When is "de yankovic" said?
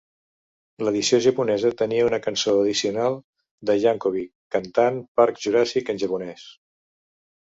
3.71-4.31